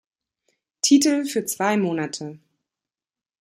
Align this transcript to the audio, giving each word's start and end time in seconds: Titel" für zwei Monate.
Titel" 0.83 1.25
für 1.25 1.45
zwei 1.45 1.77
Monate. 1.77 2.39